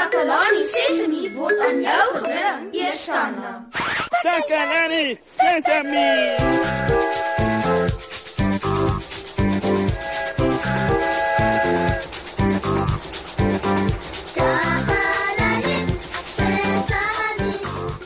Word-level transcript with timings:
Takalani 0.00 0.62
Sesemi 0.64 1.28
word 1.36 1.60
aan 1.60 1.82
jou 1.84 2.04
gebring, 2.16 2.68
Eersanna. 2.72 3.50
Takalani 4.24 5.18
Sesemi. 5.36 6.12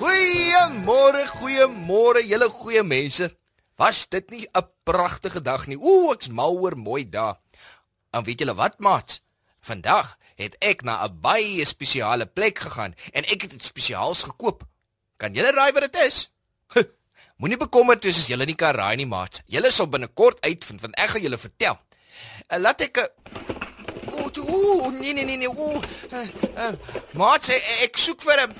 Goeiemôre, 0.01 1.23
goeiemôre 1.39 2.27
julle 2.27 2.51
goeie 2.59 2.83
mense. 2.83 3.31
Was 3.79 4.09
dit 4.11 4.31
nie 4.31 4.49
'n 4.51 4.67
pragtige 4.83 5.43
dag 5.43 5.71
nie? 5.71 5.79
Ooh, 5.79 6.11
ek's 6.11 6.29
mal 6.29 6.59
oor 6.59 6.75
mooi 6.77 7.07
dae. 7.07 7.39
En 8.11 8.25
weet 8.25 8.39
julle 8.39 8.55
wat, 8.55 8.79
maat? 8.79 9.23
Vandag 9.61 10.19
het 10.35 10.57
ek 10.61 10.83
na 10.83 11.05
'n 11.05 11.21
baie 11.21 11.65
spesiale 11.65 12.27
plek 12.27 12.59
gegaan 12.59 12.95
en 13.13 13.25
ek 13.25 13.43
het 13.43 13.53
iets 13.53 13.67
spesiaals 13.67 14.23
gekoop. 14.23 14.65
Kan 15.17 15.35
julle 15.35 15.53
raai 15.53 15.73
wat 15.73 15.93
dit 15.93 15.97
is? 16.07 16.31
Moenie 17.39 17.59
bekommerd 17.59 18.05
wees 18.05 18.19
as 18.19 18.27
julle 18.27 18.45
nie 18.45 18.55
kan 18.55 18.75
raai 18.75 18.97
nie, 18.97 19.07
maat. 19.07 19.43
Julle 19.47 19.71
sal 19.71 19.87
binnekort 19.87 20.41
uitvind 20.41 20.81
want 20.81 20.97
ek 20.97 21.09
gaan 21.09 21.23
julle 21.23 21.39
vertel. 21.39 21.79
En 22.47 22.61
laat 22.61 22.81
ek 22.81 22.99
'n 22.99 23.09
Ooh, 24.35 24.91
nee 24.91 25.13
nee 25.13 25.25
nee 25.25 25.37
nee. 25.37 25.49
Ooh. 25.49 25.83
Uh, 26.13 26.27
uh, 26.59 26.73
maat, 27.13 27.49
ek, 27.49 27.63
ek 27.83 27.97
soek 27.99 28.23
vir 28.23 28.47
'n 28.47 28.55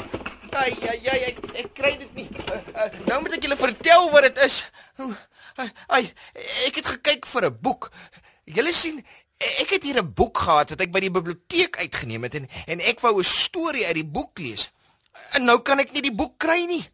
Ai 0.55 0.71
ai 0.87 1.01
ai 1.11 1.21
ek, 1.31 1.39
ek 1.59 1.71
kry 1.75 1.97
dit 1.99 2.15
nie. 2.15 2.29
Uh, 2.47 2.61
uh, 2.79 2.91
nou 3.09 3.21
moet 3.23 3.33
ek 3.35 3.47
julle 3.47 3.59
vertel 3.59 4.11
wat 4.13 4.29
dit 4.29 4.39
is. 4.47 4.61
Ai, 5.59 5.67
ai 5.87 6.05
ek 6.69 6.79
het 6.81 6.93
gekyk 6.97 7.27
vir 7.27 7.49
'n 7.51 7.59
boek. 7.63 7.91
Julle 8.45 8.73
sien 8.73 9.03
Ek 9.61 9.71
het 9.71 9.83
hier 9.83 10.03
'n 10.03 10.13
boek 10.15 10.39
gehad 10.39 10.71
wat 10.71 10.81
ek 10.81 10.93
by 10.93 11.01
die 11.01 11.11
biblioteek 11.11 11.77
uitgeneem 11.77 12.23
het 12.23 12.35
en 12.35 12.49
en 12.67 12.81
ek 12.81 13.01
wou 13.01 13.19
'n 13.19 13.25
storie 13.25 13.87
uit 13.87 13.95
die 13.95 14.11
boek 14.17 14.39
lees. 14.39 14.71
En 15.33 15.45
nou 15.45 15.59
kan 15.63 15.79
ek 15.79 15.93
nie 15.93 16.03
die 16.03 16.15
boek 16.15 16.39
kry 16.39 16.65
nie. 16.65 16.85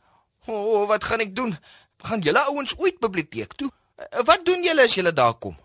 O, 0.46 0.52
oh, 0.52 0.88
wat 0.88 1.04
gaan 1.04 1.20
ek 1.20 1.34
doen? 1.36 1.58
Gaan 2.02 2.20
julle 2.20 2.40
ouens 2.48 2.74
ooit 2.78 2.98
biblioteek 2.98 3.52
toe? 3.52 3.70
Wat 4.24 4.44
doen 4.44 4.62
julle 4.64 4.82
as 4.82 4.94
julle 4.94 5.12
daar 5.12 5.34
kom? 5.34 5.56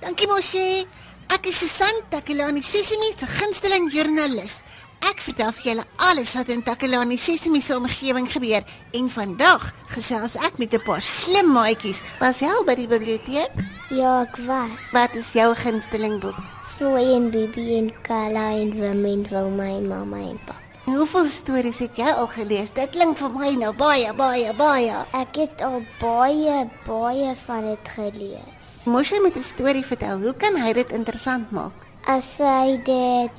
Dankie 0.00 0.26
mosie. 0.26 0.86
Ek 1.32 1.46
is 1.48 1.58
Susan 1.58 2.02
Takelani, 2.10 2.62
Sesimi 2.62 3.12
se 3.16 3.26
gunsteling 3.26 3.92
joernalis. 3.92 4.60
Ek 5.02 5.18
vertel 5.18 5.50
vir 5.56 5.64
julle 5.66 5.84
alles 6.06 6.32
wat 6.38 6.50
in 6.54 6.60
Takelani 6.62 7.16
Sesimi 7.18 7.60
se 7.60 7.74
omgewing 7.74 8.28
gebeur 8.30 8.62
en 8.94 9.08
vandag 9.10 9.64
gesels 9.90 10.36
ek 10.38 10.60
met 10.62 10.74
'n 10.74 10.84
paar 10.86 11.02
slim 11.02 11.50
maatjies. 11.52 12.02
Was 12.20 12.38
jy 12.40 12.46
al 12.48 12.64
by 12.64 12.74
die 12.74 12.86
biblioteek? 12.86 13.50
Ja, 13.90 14.22
ek 14.22 14.36
was. 14.46 14.78
Wat 14.92 15.14
is 15.14 15.32
jou 15.32 15.54
gunsteling 15.54 16.20
boek? 16.20 16.38
Floy 16.76 17.14
en 17.16 17.30
Bibi 17.30 17.78
en 17.78 17.90
Kala 18.02 18.52
en 18.54 18.70
Wim 18.78 19.04
en 19.04 19.26
Wilma 19.30 19.64
en 19.64 19.88
mamma 19.88 20.16
en 20.16 20.38
pa. 20.46 20.54
Hoeveel 20.84 21.24
stories 21.24 21.78
het 21.78 21.96
jy 21.96 22.10
al 22.10 22.26
gelees? 22.26 22.70
Dit 22.70 22.90
klink 22.90 23.18
vir 23.18 23.30
my 23.30 23.50
nou 23.50 23.72
baie, 23.72 24.12
baie, 24.14 24.52
baie. 24.54 24.94
Ek 25.12 25.36
het 25.36 25.60
al 25.62 25.82
baie, 26.00 26.70
baie 26.86 27.34
van 27.46 27.60
dit 27.60 27.88
gelees. 27.96 28.66
Moes 28.84 29.10
jy 29.10 29.20
met 29.22 29.36
'n 29.36 29.42
storie 29.42 29.84
vertel? 29.84 30.18
Hoe 30.18 30.34
kan 30.34 30.56
hy 30.56 30.72
dit 30.72 30.90
interessant 30.90 31.50
maak? 31.50 31.72
As 32.06 32.38
hy 32.38 32.82
dit 32.82 33.30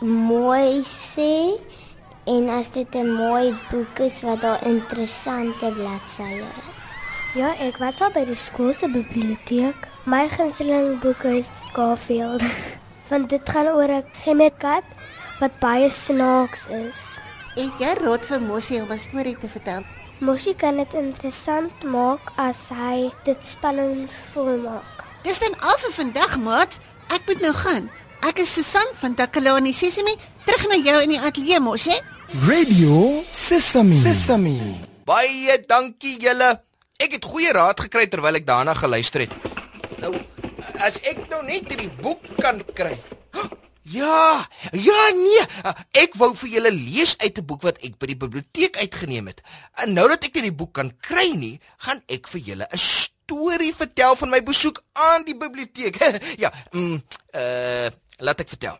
mooi 0.00 0.80
sê 0.82 1.60
en 2.24 2.48
as 2.48 2.70
dit 2.70 2.94
'n 2.94 3.14
mooi 3.14 3.54
boek 3.70 3.98
is 3.98 4.22
wat 4.22 4.40
daar 4.40 4.66
interessante 4.66 5.72
bladsye 5.72 6.22
het. 6.22 6.64
Ja, 7.34 7.54
ek 7.58 7.76
was 7.78 8.00
al 8.00 8.10
by 8.10 8.24
die 8.24 8.34
skool 8.34 8.72
se 8.72 8.88
biblioteek. 8.88 9.76
My 10.04 10.28
gunsteling 10.28 11.00
boek 11.00 11.24
is 11.24 11.48
Garfield. 11.72 12.42
Want 13.10 13.28
dit 13.28 13.50
gaan 13.50 13.68
oor 13.68 13.88
'n 13.88 14.04
gemmerkat 14.24 14.84
wat 15.40 15.58
baie 15.58 15.90
snaaks 15.90 16.66
is. 16.66 17.18
Ek 17.56 17.72
jy 17.78 17.94
rot 18.00 18.24
vir 18.26 18.40
Moshi 18.40 18.80
om 18.80 18.90
'n 18.92 18.98
storie 18.98 19.38
te 19.38 19.48
vertel. 19.48 19.84
Moshi 20.18 20.54
kan 20.54 20.76
dit 20.76 20.94
interessant 20.94 21.82
maak 21.82 22.32
as 22.36 22.68
hy 22.68 23.12
dit 23.24 23.46
spanningsvol 23.46 24.56
maak. 24.56 25.04
Dis 25.22 25.38
dan 25.38 25.54
al 25.60 25.78
vir 25.78 25.92
vandag, 25.92 26.38
maat. 26.38 26.78
Ek 27.08 27.26
moet 27.26 27.40
nou 27.40 27.52
gaan. 27.52 27.90
Ek 28.20 28.42
is 28.42 28.50
Susan 28.52 28.84
van 29.00 29.14
Takalani 29.16 29.70
Sesimi, 29.72 30.12
terug 30.44 30.66
na 30.68 30.76
jou 30.76 30.96
in 31.00 31.14
die 31.14 31.20
ateljee 31.24 31.60
mos, 31.64 31.86
hè? 31.88 31.96
Radio 32.44 33.22
Sesame. 33.32 33.96
Sesame. 33.96 34.52
Baie 35.08 35.56
dankie 35.64 36.18
julle. 36.20 36.50
Ek 37.00 37.16
het 37.16 37.24
goeie 37.24 37.54
raad 37.56 37.80
gekry 37.80 38.10
terwyl 38.12 38.36
ek 38.36 38.44
daarna 38.44 38.74
geluister 38.76 39.24
het. 39.24 39.32
Nou, 40.02 40.12
as 40.84 41.00
ek 41.08 41.22
nou 41.30 41.40
net 41.46 41.72
hierdie 41.72 41.88
boek 42.02 42.28
kan 42.36 42.60
kry. 42.76 42.92
Ja, 43.90 44.44
ja 44.76 45.06
nee, 45.16 45.46
ek 45.98 46.12
wou 46.20 46.30
vir 46.42 46.52
julle 46.58 46.74
lees 46.76 47.16
uit 47.24 47.40
'n 47.40 47.46
boek 47.46 47.64
wat 47.64 47.80
ek 47.80 47.96
by 47.96 48.12
die 48.12 48.20
biblioteek 48.20 48.76
uitgeneem 48.76 49.32
het. 49.32 49.40
En 49.80 49.96
nou 49.96 50.06
dat 50.12 50.28
ek 50.28 50.36
hierdie 50.36 50.54
boek 50.54 50.76
kan 50.76 50.92
kry 51.00 51.32
nie, 51.32 51.56
gaan 51.88 52.04
ek 52.06 52.28
vir 52.28 52.40
julle 52.52 52.68
'n 52.68 52.78
storie 52.78 53.72
vertel 53.74 54.14
van 54.14 54.30
my 54.30 54.42
besoek 54.44 54.84
aan 54.92 55.24
die 55.24 55.34
biblioteek. 55.34 55.96
ja, 56.44 56.52
mm, 56.70 57.02
uh 57.34 57.88
laat 58.20 58.40
ek 58.40 58.48
vertel. 58.48 58.78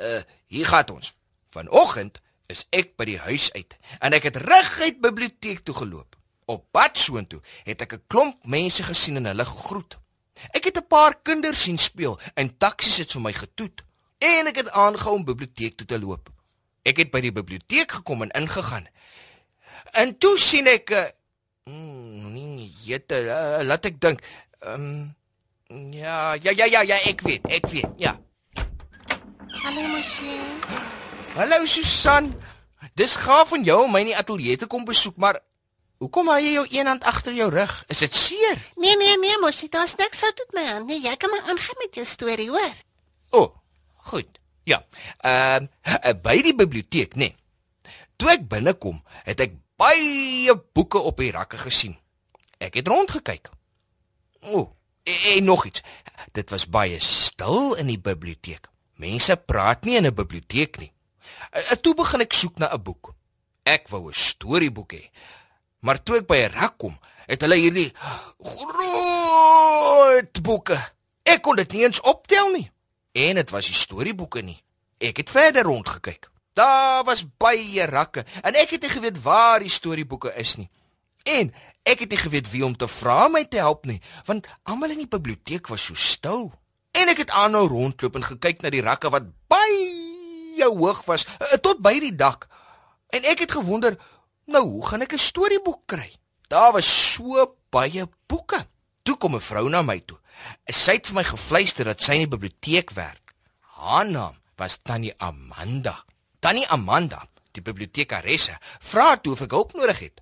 uh 0.00 0.22
hier 0.52 0.66
gaan 0.66 0.90
ons. 0.90 1.12
Vanoggend 1.50 2.20
is 2.50 2.64
ek 2.74 2.96
by 2.98 3.06
die 3.06 3.20
huis 3.22 3.50
uit 3.54 3.76
en 4.00 4.14
ek 4.16 4.30
het 4.30 4.38
reguit 4.42 5.00
biblioteek 5.02 5.62
toe 5.66 5.74
geloop. 5.74 6.16
Op 6.50 6.66
pad 6.74 6.98
soontoe 6.98 7.40
het 7.66 7.82
ek 7.82 7.94
'n 7.94 8.04
klomp 8.06 8.46
mense 8.46 8.82
gesien 8.82 9.16
en 9.16 9.30
hulle 9.30 9.44
gegroet. 9.44 9.98
Ek 10.50 10.64
het 10.64 10.78
'n 10.78 10.86
paar 10.86 11.14
kinders 11.22 11.62
sien 11.62 11.78
speel 11.78 12.18
en 12.34 12.56
taksies 12.56 12.96
het 12.96 13.12
vir 13.12 13.22
my 13.22 13.32
getoet 13.32 13.84
en 14.18 14.46
ek 14.46 14.56
het 14.56 14.70
aangehou 14.70 15.14
om 15.14 15.24
biblioteek 15.24 15.76
toe 15.76 15.86
te 15.86 15.98
loop. 15.98 16.30
Ek 16.82 16.96
het 16.96 17.10
by 17.10 17.20
die 17.20 17.32
biblioteek 17.32 17.92
gekom 17.92 18.22
en 18.22 18.30
ingegaan. 18.30 18.88
En 19.92 20.18
toe 20.18 20.38
sien 20.38 20.66
ek 20.66 20.90
'n 20.90 20.94
uh, 20.94 21.08
mm, 21.72 22.32
nee, 22.32 22.72
jette, 22.84 23.14
uh, 23.14 23.62
laat 23.62 23.84
ek 23.84 24.00
dink. 24.00 24.20
Ehm 24.60 24.74
um, 24.74 25.19
ja, 25.70 26.34
ja, 26.34 26.50
ja, 26.50 26.64
ja, 26.64 26.80
ja, 26.82 26.96
ek 27.06 27.20
weet, 27.20 27.46
ek 27.46 27.66
weet. 27.70 27.92
Ja. 27.96 28.16
Hallo 29.62 29.86
Moshi. 29.86 30.38
Hallo 31.36 31.64
Susan. 31.64 32.34
Dis 32.98 33.14
gaaf 33.16 33.52
van 33.52 33.62
jou 33.64 33.84
om 33.84 33.92
my 33.92 34.02
in 34.02 34.10
die 34.10 34.18
ateljee 34.18 34.58
te 34.58 34.66
kom 34.70 34.84
besoek, 34.88 35.14
maar 35.20 35.38
hoekom 36.02 36.30
hou 36.32 36.38
jy 36.40 36.56
jou 36.56 36.66
een 36.72 36.90
hand 36.90 37.06
agter 37.06 37.36
jou 37.36 37.50
rug? 37.52 37.74
Is 37.92 38.02
dit 38.02 38.14
seer? 38.14 38.58
Nee 38.80 38.96
nee 38.98 39.18
nee, 39.20 39.38
Moshi, 39.42 39.68
daar's 39.70 39.94
niks 40.00 40.22
fout 40.24 40.42
met 40.46 40.56
my 40.58 40.66
hand 40.72 40.90
nie. 40.90 40.98
Jy 41.04 41.14
kan 41.16 41.30
maar 41.30 41.46
aangaan 41.46 41.82
met 41.84 41.94
jou 41.94 42.06
storie, 42.08 42.48
hoor. 42.50 42.74
O, 43.30 43.42
oh, 43.42 43.48
goed. 44.10 44.40
Ja. 44.66 44.82
Ehm 45.22 45.70
uh, 45.86 46.16
by 46.22 46.40
die 46.42 46.56
biblioteek, 46.56 47.14
nee. 47.14 47.36
Toe 48.18 48.34
ek 48.34 48.48
binnekom, 48.50 48.98
het 49.24 49.40
ek 49.40 49.54
baie 49.80 50.54
boeke 50.74 50.98
op 50.98 51.22
die 51.22 51.30
rakke 51.32 51.60
gesien. 51.62 51.94
Ek 52.58 52.74
het 52.76 52.88
rondgekyk. 52.90 53.48
O, 54.40 54.58
oh, 54.58 54.66
en, 55.02 55.36
en 55.36 55.44
nog 55.44 55.66
iets. 55.66 55.82
Dit 56.32 56.50
was 56.50 56.68
baie 56.68 56.98
stil 56.98 57.74
in 57.74 57.86
die 57.86 57.98
biblioteek. 57.98 58.68
Mense 59.00 59.36
praat 59.36 59.84
nie 59.84 59.96
in 59.96 60.06
'n 60.06 60.14
biblioteek 60.14 60.78
nie. 60.78 60.92
En 61.50 61.80
toe 61.80 61.94
begin 61.94 62.20
ek 62.20 62.32
soek 62.32 62.58
na 62.58 62.72
'n 62.72 62.82
boek. 62.82 63.14
Ek 63.62 63.88
wou 63.88 64.08
'n 64.08 64.12
storieboek 64.12 64.92
hê. 64.92 65.10
Maar 65.80 66.02
toe 66.02 66.16
ek 66.16 66.26
by 66.26 66.36
'n 66.36 66.52
rak 66.52 66.78
kom, 66.78 66.98
het 67.26 67.40
hulle 67.40 67.56
hierdie 67.56 67.92
groot 68.38 68.82
boeke. 70.42 70.78
Ek 71.22 71.42
kon 71.42 71.56
dit 71.56 71.72
nie 71.72 71.82
eens 71.82 72.00
optel 72.00 72.50
nie. 72.50 72.70
En 73.12 73.34
dit 73.34 73.50
was 73.50 73.80
storieboeke 73.80 74.42
nie. 74.42 74.62
Ek 74.98 75.16
het 75.16 75.30
verder 75.30 75.62
rondgekyk. 75.62 76.30
Daar 76.52 77.04
was 77.04 77.24
baie 77.36 77.86
rakke 77.86 78.24
en 78.42 78.54
ek 78.54 78.70
het 78.70 78.82
nie 78.82 78.90
geweet 78.90 79.22
waar 79.22 79.60
die 79.62 79.68
storieboeke 79.68 80.34
is 80.36 80.56
nie. 80.56 80.70
En 81.22 81.54
ek 81.82 82.04
het 82.04 82.10
nie 82.10 82.20
geweet 82.20 82.50
wie 82.50 82.64
om 82.64 82.76
te 82.76 82.88
vra 82.88 83.26
om 83.26 83.32
my 83.32 83.44
te 83.44 83.60
help 83.62 83.86
nie, 83.86 84.00
want 84.28 84.46
almal 84.62 84.90
in 84.90 85.04
die 85.04 85.10
biblioteek 85.10 85.68
was 85.68 85.84
so 85.84 85.94
stil. 85.94 86.50
En 86.92 87.08
ek 87.08 87.24
het 87.24 87.30
aanhou 87.30 87.66
rondloop 87.68 88.16
en 88.18 88.26
gekyk 88.26 88.62
na 88.62 88.70
die 88.70 88.84
rakke 88.84 89.10
wat 89.10 89.28
baie 89.50 90.66
hoog 90.66 91.04
was 91.08 91.26
eh, 91.26 91.58
tot 91.62 91.80
by 91.82 91.94
die 92.02 92.14
dak. 92.16 92.48
En 93.10 93.24
ek 93.24 93.46
het 93.46 93.56
gewonder, 93.56 93.96
nou 94.46 94.64
hoe 94.66 94.86
gaan 94.86 95.02
ek 95.02 95.14
'n 95.14 95.18
storieboek 95.18 95.86
kry? 95.86 96.10
Daar 96.48 96.72
was 96.72 97.12
so 97.14 97.56
baie 97.70 98.06
boeke. 98.26 98.66
Toe 99.02 99.16
kom 99.16 99.34
'n 99.34 99.40
vrou 99.40 99.68
na 99.68 99.82
my 99.82 100.00
toe. 100.00 100.18
Sy 100.66 100.92
het 100.92 101.06
vir 101.06 101.14
my 101.14 101.24
gefluister 101.24 101.84
dat 101.84 102.00
sy 102.00 102.12
in 102.12 102.28
die 102.28 102.36
biblioteek 102.36 102.90
werk. 102.90 103.34
Haar 103.60 104.08
naam 104.10 104.36
was 104.56 104.78
Tannie 104.82 105.14
Amanda. 105.18 106.04
Tannie 106.40 106.68
Amanda, 106.68 107.28
die 107.52 107.62
bibliotekaresse, 107.62 108.58
vra 108.80 109.16
toe 109.16 109.32
of 109.32 109.40
ek 109.40 109.50
hulp 109.50 109.72
nodig 109.72 109.98
het. 109.98 110.20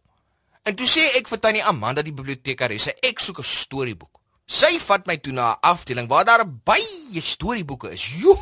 En 0.63 0.75
toe 0.77 0.87
sê 0.87 1.05
ek 1.19 1.29
vir 1.29 1.41
Tannie 1.41 1.65
Amanda, 1.65 2.03
die 2.03 2.13
bibliotekaresse, 2.13 2.95
ek 3.03 3.21
soek 3.21 3.39
'n 3.41 3.45
storieboek. 3.45 4.19
Sy 4.49 4.79
vat 4.81 5.07
my 5.07 5.19
toe 5.21 5.33
na 5.33 5.53
'n 5.53 5.59
afdeling 5.61 6.09
waar 6.09 6.25
daar 6.25 6.45
baie 6.47 7.21
storieboeke 7.21 7.93
is. 7.93 8.07
Jo, 8.23 8.37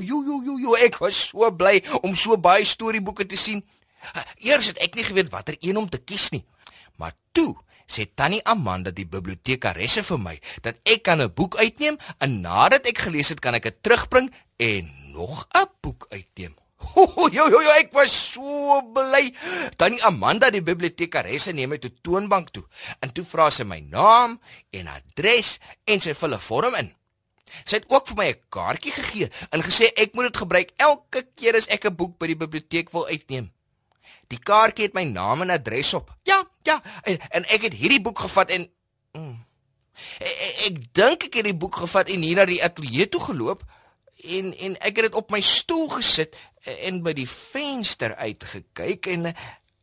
jo, 0.00 0.22
jo, 0.24 0.42
jo, 0.44 0.58
jo, 0.58 0.74
ek 0.74 0.98
was 0.98 1.28
so 1.28 1.50
bly 1.50 1.82
om 2.02 2.16
so 2.16 2.36
baie 2.36 2.64
storieboeke 2.64 3.26
te 3.26 3.36
sien. 3.36 3.62
Eers 4.40 4.66
het 4.66 4.78
ek 4.78 4.94
nie 4.94 5.04
geweet 5.04 5.30
watter 5.30 5.56
een 5.60 5.76
om 5.76 5.88
te 5.88 5.98
kies 5.98 6.30
nie. 6.30 6.44
Maar 6.96 7.12
toe 7.32 7.54
sê 7.86 8.06
Tannie 8.14 8.42
Amanda 8.44 8.90
die 8.90 9.04
bibliotekaresse 9.04 10.02
vir 10.02 10.18
my 10.18 10.40
dat 10.62 10.80
ek 10.84 11.02
kan 11.02 11.20
'n 11.20 11.34
boek 11.34 11.56
uitneem 11.56 11.98
en 12.18 12.40
nadat 12.40 12.86
ek 12.86 12.98
gelees 12.98 13.28
het 13.28 13.40
kan 13.40 13.54
ek 13.54 13.62
dit 13.62 13.82
terugbring 13.82 14.32
en 14.56 14.90
nog 15.12 15.46
'n 15.52 15.68
boek 15.80 16.06
uitneem. 16.08 16.61
Jo 17.32 17.48
jo 17.48 17.60
jo, 17.62 17.70
ek 17.78 17.92
was 17.96 18.12
so 18.12 18.80
bly. 18.94 19.30
Tannie 19.80 20.02
Amanda 20.04 20.50
die 20.52 20.62
bibliotekaresse 20.64 21.54
neem 21.56 21.72
my 21.72 21.78
toe 21.80 21.92
toonbank 22.04 22.50
toe 22.52 22.64
en 23.00 23.12
toe 23.14 23.24
vra 23.26 23.48
sy 23.50 23.64
my 23.68 23.80
naam 23.80 24.38
en 24.74 24.90
adres 24.92 25.56
en 25.86 26.02
sy 26.02 26.14
vul 26.18 26.34
'n 26.34 26.42
vorm 26.48 26.74
in. 26.80 26.92
Sy 27.64 27.80
het 27.80 27.88
ook 27.88 28.08
vir 28.08 28.16
my 28.16 28.28
'n 28.28 28.40
kaartjie 28.50 28.92
gegee 28.92 29.28
en 29.50 29.62
gesê 29.62 29.92
ek 29.96 30.14
moet 30.14 30.32
dit 30.32 30.42
gebruik 30.42 30.70
elke 30.76 31.26
keer 31.36 31.56
as 31.56 31.68
ek 31.68 31.86
'n 31.86 31.96
boek 31.96 32.18
by 32.18 32.26
die 32.26 32.40
biblioteek 32.44 32.92
wil 32.92 33.06
uitneem. 33.06 33.52
Die 34.28 34.38
kaartjie 34.38 34.86
het 34.86 34.94
my 34.94 35.04
naam 35.04 35.42
en 35.42 35.50
adres 35.50 35.94
op. 35.94 36.10
Ja, 36.24 36.44
ja, 36.64 36.82
en, 37.04 37.18
en 37.30 37.44
ek 37.44 37.62
het 37.62 37.74
hierdie 37.74 38.00
boek 38.00 38.18
gevat 38.18 38.50
en 38.50 38.70
mm, 39.12 39.36
ek, 40.18 40.56
ek 40.66 40.94
dink 40.94 41.24
ek 41.24 41.34
het 41.34 41.44
die 41.44 41.56
boek 41.56 41.76
gevat 41.76 42.08
en 42.08 42.20
hier 42.20 42.36
na 42.36 42.44
die 42.44 42.62
ateljee 42.64 43.08
toe 43.08 43.20
geloop 43.20 43.62
en 44.22 44.56
en 44.56 44.76
ek 44.78 44.96
het 44.96 45.10
dit 45.10 45.18
op 45.18 45.30
my 45.30 45.40
stoel 45.40 45.88
gesit 45.98 46.36
en 46.62 47.02
by 47.02 47.12
die 47.16 47.28
venster 47.28 48.14
uitgekyk 48.14 49.06
en 49.06 49.32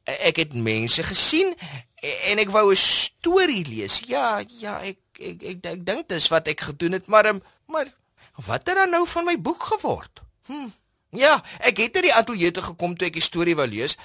ek 0.09 0.41
het 0.41 0.53
mense 0.55 1.03
gesien 1.03 1.53
en 2.01 2.39
ek 2.39 2.49
wou 2.49 2.71
'n 2.71 2.75
storie 2.75 3.65
lees. 3.67 4.01
Ja, 4.07 4.41
ja, 4.47 4.79
ek 4.79 4.99
ek 5.19 5.43
ek, 5.43 5.65
ek 5.65 5.85
dink 5.85 6.07
dis 6.09 6.27
wat 6.27 6.47
ek 6.47 6.61
gedoen 6.61 6.91
het, 6.91 7.07
maar 7.07 7.35
maar 7.67 7.87
wat 8.35 8.67
het 8.67 8.75
dan 8.75 8.89
nou 8.89 9.07
van 9.07 9.25
my 9.25 9.37
boek 9.41 9.63
geword? 9.63 10.21
Hm. 10.45 10.69
Ja, 11.09 11.43
ek 11.59 11.77
het 11.77 11.95
uit 11.95 12.03
die 12.03 12.13
ateljee 12.13 12.51
toe 12.51 12.63
gekom 12.63 12.95
toe 12.95 13.07
ek 13.07 13.13
die 13.13 13.21
storie 13.21 13.55
wou 13.55 13.67
lees 13.67 13.97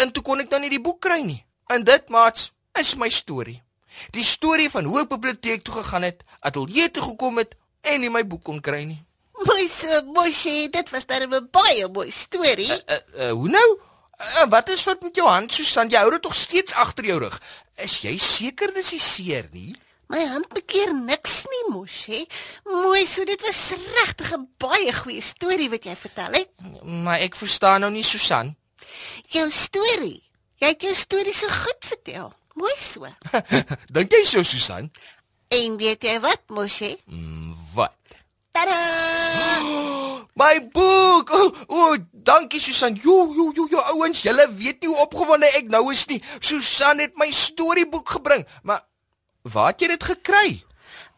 en 0.00 0.12
toe 0.12 0.22
kon 0.22 0.40
ek 0.40 0.50
dan 0.50 0.60
nie 0.60 0.70
die 0.70 0.80
boek 0.80 1.00
kry 1.00 1.20
nie. 1.20 1.44
En 1.68 1.84
dit 1.84 2.08
maats 2.08 2.52
is 2.80 2.94
my 2.94 3.08
storie. 3.08 3.62
Die 4.10 4.24
storie 4.24 4.70
van 4.70 4.84
hoe 4.84 5.00
ek 5.00 5.08
biblioteek 5.08 5.62
toe 5.64 5.74
gegaan 5.74 6.02
het, 6.02 6.24
ateljee 6.40 6.90
toe 6.90 7.02
gekom 7.02 7.38
het 7.38 7.56
en 7.80 8.00
nie 8.00 8.10
my 8.10 8.26
boek 8.26 8.42
kon 8.44 8.60
kry 8.60 8.84
nie. 8.84 9.05
Mooi 9.46 9.68
so, 9.68 10.02
mooi, 10.12 10.68
dit 10.70 10.90
was 10.90 11.06
dan 11.06 11.22
'n 11.34 11.48
baie 11.50 11.88
mooi 11.88 12.10
storie. 12.10 12.70
Uh, 12.70 12.76
uh, 12.94 13.24
uh, 13.24 13.30
hoe 13.30 13.48
nou? 13.48 13.78
Uh, 14.18 14.48
wat 14.48 14.68
is 14.68 14.84
wat 14.84 15.02
met 15.02 15.14
jou 15.16 15.28
hand, 15.28 15.52
Susan? 15.52 15.88
Jy 15.88 15.98
hou 15.98 16.10
dit 16.10 16.22
tog 16.22 16.34
steeds 16.34 16.72
agter 16.72 17.04
jou 17.04 17.18
rug. 17.18 17.40
Is 17.76 17.98
jy 18.00 18.18
seker 18.18 18.72
dis 18.74 18.90
nie 18.90 19.00
seer 19.00 19.48
nie? 19.52 19.76
My 20.08 20.22
hand 20.30 20.48
bekeer 20.54 20.94
niks 20.94 21.44
nie, 21.50 21.64
mosie. 21.74 22.26
Mooi 22.64 23.06
so, 23.06 23.24
dit 23.24 23.42
was 23.42 23.72
regtig 23.98 24.32
'n 24.32 24.48
baie 24.58 24.92
goeie 24.92 25.20
storie 25.20 25.70
wat 25.70 25.84
jy 25.84 25.96
vertel 25.96 26.32
het. 26.32 26.50
Maar 26.82 27.18
ek 27.20 27.34
verstaan 27.34 27.80
nou 27.80 27.92
nie, 27.92 28.04
Susan. 28.04 28.56
Jou 29.28 29.50
storie. 29.50 30.22
Jy 30.56 30.68
het 30.68 30.82
jou 30.82 30.94
storie 30.94 31.34
so 31.34 31.48
goed 31.48 31.82
vertel. 31.84 32.32
Mooi 32.54 32.74
so. 32.78 33.06
Dink 33.94 34.12
jy 34.12 34.24
so, 34.24 34.42
Susan? 34.42 34.90
En 35.48 35.76
weet 35.76 36.02
jy 36.02 36.20
wat, 36.20 36.42
mosie? 36.48 36.96
Mm, 37.04 37.54
wat? 37.74 37.92
Tada! 38.56 38.95
My 40.36 40.60
boek. 40.68 41.30
O, 41.32 41.44
oh, 41.44 41.52
oh, 41.68 41.96
dankie 42.12 42.60
Susan. 42.60 42.94
Jo, 43.02 43.32
jo, 43.32 43.52
jo, 43.56 43.66
jo, 43.70 43.80
ouens, 43.94 44.20
julle 44.22 44.44
weet 44.58 44.82
nie 44.84 44.90
hoe 44.92 45.04
opgewonde 45.06 45.48
ek 45.56 45.70
nou 45.72 45.86
is 45.94 46.04
nie. 46.10 46.20
Susan 46.44 47.00
het 47.00 47.16
my 47.16 47.30
storieboek 47.32 48.16
gebring, 48.18 48.44
maar 48.62 48.82
waar 49.48 49.72
het 49.72 49.80
jy 49.80 49.94
dit 49.94 50.08
gekry? 50.12 50.48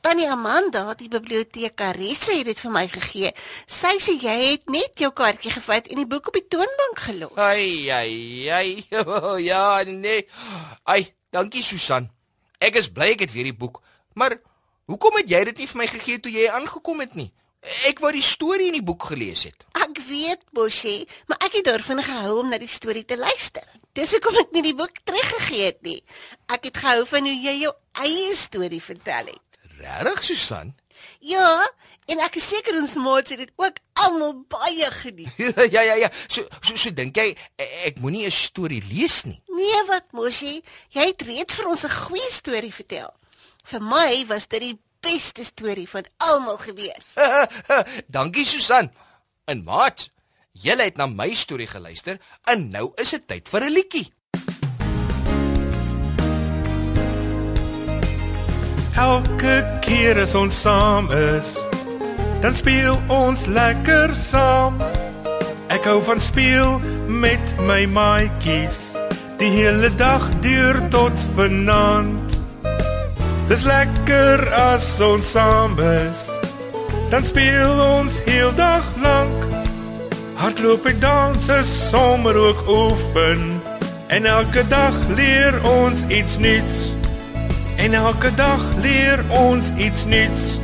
Tannie 0.06 0.28
Amanda, 0.30 0.84
die 0.94 1.08
bibliotekaresse 1.10 2.36
het 2.36 2.46
dit 2.46 2.60
vir 2.62 2.70
my 2.70 2.84
gegee. 2.92 3.32
Sy 3.66 3.96
sê 3.98 4.14
jy 4.22 4.36
het 4.44 4.70
net 4.70 5.02
jou 5.02 5.10
kaartjie 5.10 5.50
gevat 5.50 5.90
en 5.90 5.98
die 5.98 6.06
boek 6.06 6.30
op 6.30 6.38
die 6.38 6.46
toonbank 6.54 7.02
gelos. 7.08 7.34
Ai 7.42 7.90
ai 7.90 8.46
ai. 8.54 8.68
Ja, 9.48 9.82
nee. 9.82 10.28
Ai, 10.86 11.10
dankie 11.34 11.64
Susan. 11.66 12.06
Ek 12.62 12.78
is 12.78 12.86
bly 12.94 13.16
ek 13.16 13.26
het 13.26 13.34
weer 13.34 13.50
die 13.50 13.56
boek. 13.56 13.82
Maar 14.14 14.38
hoekom 14.86 15.18
het 15.18 15.34
jy 15.34 15.42
dit 15.50 15.64
nie 15.64 15.68
vir 15.74 15.82
my 15.82 15.90
gegee 15.90 16.22
toe 16.22 16.32
jy 16.32 16.46
aangekom 16.54 17.02
het 17.02 17.18
nie? 17.18 17.32
Ek 17.88 17.98
wou 17.98 18.12
die 18.14 18.22
storie 18.22 18.68
in 18.70 18.78
die 18.78 18.86
boek 18.86 19.08
gelees 19.10 19.42
het. 19.48 19.64
Ek 19.82 19.98
weet, 20.06 20.44
Bosie, 20.54 21.08
maar 21.26 21.40
ek 21.42 21.58
het 21.58 21.66
daarvan 21.66 22.02
gehou 22.06 22.38
om 22.42 22.52
na 22.52 22.58
die 22.58 22.70
storie 22.70 23.04
te 23.04 23.18
luister. 23.18 23.66
Dis 23.98 24.12
hoekom 24.14 24.36
ek 24.38 24.52
nie 24.54 24.62
die 24.68 24.76
boek 24.78 25.00
teruggegee 25.02 25.64
het 25.72 25.80
nie. 25.82 25.98
Ek 26.54 26.68
het 26.70 26.78
gehou 26.78 27.02
van 27.10 27.26
hoe 27.26 27.34
jy 27.34 27.56
jou 27.64 27.72
eie 28.04 28.34
storie 28.38 28.82
vertel 28.82 29.32
het. 29.32 29.60
Regtig, 29.80 30.22
Susan? 30.30 30.74
Ja, 31.20 31.66
en 32.06 32.22
ek 32.22 32.38
is 32.38 32.46
seker 32.52 32.78
ons 32.78 32.94
maats 33.02 33.34
het 33.34 33.42
dit 33.42 33.52
ook 33.58 33.78
almal 34.04 34.36
baie 34.50 34.90
geniet. 35.00 35.34
ja, 35.74 35.82
ja, 35.82 35.96
ja. 36.06 36.10
So 36.26 36.46
so, 36.62 36.78
so 36.78 36.94
dink 36.94 37.18
jy 37.18 37.32
ek 37.58 37.98
moenie 38.02 38.26
'n 38.26 38.34
storie 38.34 38.82
lees 38.86 39.24
nie? 39.26 39.40
Nee, 39.50 39.82
wat 39.90 40.06
Moshi, 40.14 40.60
jy 40.94 41.10
het 41.10 41.22
reeds 41.26 41.58
vir 41.58 41.70
ons 41.74 41.84
'n 41.84 41.98
goeie 42.06 42.30
storie 42.30 42.74
vertel. 42.74 43.10
Vir 43.66 43.82
my 43.82 44.24
was 44.30 44.46
dit 44.46 44.60
die 44.62 44.78
beste 45.00 45.44
storie 45.44 45.88
van 45.88 46.04
almal 46.16 46.56
gewees. 46.56 47.06
Dankie 48.16 48.46
Susan. 48.46 48.90
En 49.44 49.62
maat, 49.64 50.10
julle 50.52 50.82
het 50.82 50.96
na 50.96 51.06
my 51.06 51.32
storie 51.34 51.66
geluister 51.66 52.18
en 52.44 52.68
nou 52.70 52.90
is 53.00 53.10
dit 53.10 53.26
tyd 53.26 53.48
vir 53.48 53.64
'n 53.64 53.72
liedjie. 53.72 54.06
Elke 58.98 59.78
keer 59.80 60.18
as 60.20 60.34
ons 60.34 60.60
saam 60.60 61.06
is, 61.12 61.54
dan 62.42 62.54
speel 62.54 62.98
ons 63.08 63.46
lekker 63.46 64.14
saam. 64.16 64.82
Ek 65.68 65.84
hou 65.84 66.02
van 66.02 66.20
speel 66.20 66.80
met 67.06 67.54
my 67.60 67.86
maatjies 67.86 68.88
die 69.38 69.50
hele 69.54 69.90
dag 69.94 70.24
deur 70.42 70.80
tot 70.90 71.14
vanaand. 71.36 72.17
Dis 73.48 73.62
lekker 73.64 74.42
as 74.52 74.84
ons 75.00 75.30
saam 75.32 75.78
is. 75.80 76.18
Dan 77.08 77.24
speel 77.24 77.80
ons 77.80 78.18
heel 78.26 78.50
dag 78.52 78.84
lank. 79.00 79.46
Hardloop 80.36 80.84
ek 80.90 81.00
dans 81.00 81.48
is 81.56 81.70
sommer 81.88 82.36
ook 82.36 82.60
oefen. 82.68 83.56
En 84.12 84.28
elke 84.28 84.66
dag 84.68 84.92
leer 85.16 85.56
ons 85.64 86.04
iets 86.12 86.36
nuuts. 86.36 86.92
En 87.80 87.96
elke 87.96 88.34
dag 88.36 88.60
leer 88.84 89.24
ons 89.32 89.72
iets 89.80 90.04
nuuts. 90.04 90.58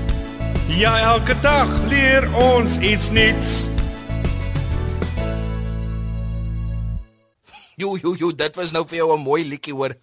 Ja, 0.69 0.98
elke 1.14 1.40
dag 1.40 1.72
leer 1.88 2.28
ons 2.36 2.76
iets 2.84 3.08
nuuts. 3.08 3.73
Jo 7.76 7.96
jo 7.98 8.14
jo, 8.14 8.30
dit 8.30 8.56
was 8.56 8.72
nou 8.72 8.84
vir 8.86 8.98
jou 8.98 9.16
'n 9.16 9.20
mooi 9.20 9.44
liedjie 9.44 9.74
hoor. 9.74 9.94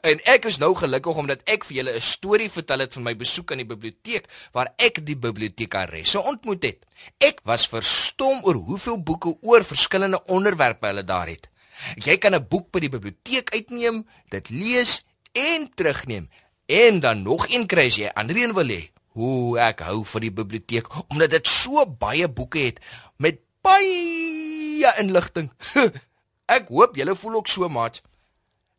En 0.00 0.20
ek 0.24 0.44
is 0.44 0.58
nou 0.58 0.74
gelukkig 0.74 1.16
omdat 1.16 1.40
ek 1.44 1.64
vir 1.64 1.76
julle 1.76 1.94
'n 1.94 2.00
storie 2.00 2.50
vertel 2.50 2.78
het 2.78 2.92
van 2.92 3.02
my 3.02 3.16
besoek 3.16 3.52
aan 3.52 3.58
die 3.58 3.66
biblioteek 3.66 4.26
waar 4.52 4.72
ek 4.76 5.04
die 5.06 5.16
bibliotekaresse 5.16 6.20
ontmoet 6.20 6.62
het. 6.62 6.86
Ek 7.18 7.40
was 7.44 7.68
verstom 7.68 8.40
oor 8.42 8.54
hoeveel 8.54 9.02
boeke 9.02 9.36
oor 9.40 9.64
verskillende 9.64 10.24
onderwerpe 10.24 10.86
hulle 10.86 11.04
daar 11.04 11.28
het. 11.28 11.48
Jy 11.96 12.18
kan 12.18 12.34
'n 12.34 12.46
boek 12.48 12.70
by 12.70 12.80
die 12.80 12.88
biblioteek 12.88 13.50
uitneem, 13.54 14.06
dit 14.28 14.48
lees 14.50 15.04
en 15.32 15.70
terugneem 15.74 16.28
en 16.66 17.00
dan 17.00 17.22
nog 17.22 17.48
een 17.48 17.66
kry 17.66 17.86
as 17.86 17.96
jy 17.96 18.10
ander 18.14 18.36
een 18.36 18.54
wil 18.54 18.68
hê. 18.68 18.90
Hoe 19.12 19.58
ek 19.58 19.80
hou 19.80 20.04
van 20.04 20.20
die 20.20 20.32
biblioteek 20.32 20.86
omdat 21.08 21.30
dit 21.30 21.48
so 21.48 21.86
baie 21.86 22.28
boeke 22.28 22.58
het 22.58 22.80
met 23.16 23.40
baie 23.60 24.92
inligting. 24.98 25.50
Ek 26.52 26.68
hoop 26.68 26.96
julle 27.00 27.14
voel 27.16 27.34
ook 27.40 27.48
so, 27.48 27.68
maat. 27.68 28.02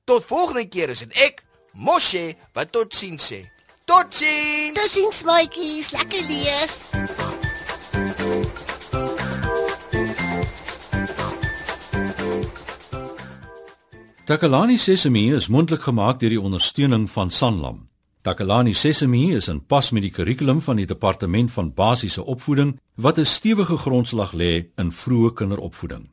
Tot 0.05 0.25
volgende 0.25 0.67
keer 0.69 0.91
is 0.93 0.99
dit 1.01 1.13
ek, 1.25 1.41
Moshe, 1.73 2.35
wat 2.53 2.69
tot 2.75 2.93
sien 2.93 3.17
sê. 3.17 3.39
Totsiens. 3.89 4.77
Totsiens, 4.77 5.23
maatjies, 5.25 5.89
lekker 5.95 6.27
lees. 6.29 6.75
Takalani 14.29 14.77
Sesemi 14.77 15.25
is 15.33 15.49
mondelik 15.49 15.81
gemaak 15.89 16.21
deur 16.21 16.37
die 16.37 16.39
ondersteuning 16.39 17.09
van 17.09 17.33
Sanlam. 17.33 17.87
Takalani 18.21 18.77
Sesemi 18.77 19.33
is 19.35 19.49
in 19.49 19.65
pas 19.65 19.89
met 19.91 20.05
die 20.05 20.13
kurrikulum 20.13 20.61
van 20.61 20.77
die 20.79 20.87
departement 20.87 21.51
van 21.51 21.73
basiese 21.73 22.23
opvoeding 22.23 22.77
wat 22.95 23.17
'n 23.17 23.25
stewige 23.25 23.77
grondslag 23.77 24.31
lê 24.31 24.69
in 24.77 24.91
vroeë 24.91 25.33
kinderopvoeding. 25.33 26.12